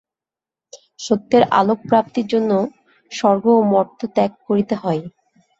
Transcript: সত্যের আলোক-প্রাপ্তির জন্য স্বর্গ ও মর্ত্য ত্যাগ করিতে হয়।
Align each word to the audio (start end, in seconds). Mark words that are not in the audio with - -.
সত্যের 0.99 1.43
আলোক-প্রাপ্তির 1.59 2.27
জন্য 2.27 2.51
স্বর্গ 3.11 3.45
ও 3.55 3.69
মর্ত্য 3.71 4.01
ত্যাগ 4.15 4.31
করিতে 4.47 4.75
হয়। 4.75 5.01